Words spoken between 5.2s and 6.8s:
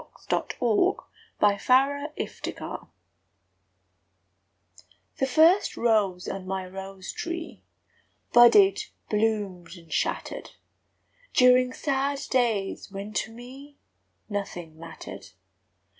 first rose on my